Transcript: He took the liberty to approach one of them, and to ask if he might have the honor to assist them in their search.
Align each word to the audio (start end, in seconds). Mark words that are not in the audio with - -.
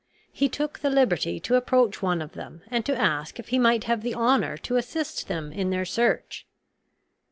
He 0.31 0.49
took 0.49 0.79
the 0.79 0.89
liberty 0.89 1.39
to 1.41 1.53
approach 1.53 2.01
one 2.01 2.23
of 2.23 2.31
them, 2.31 2.63
and 2.69 2.83
to 2.87 2.97
ask 2.97 3.37
if 3.37 3.49
he 3.49 3.59
might 3.59 3.83
have 3.83 4.01
the 4.01 4.15
honor 4.15 4.57
to 4.57 4.77
assist 4.77 5.27
them 5.27 5.53
in 5.53 5.69
their 5.69 5.85
search. 5.85 6.47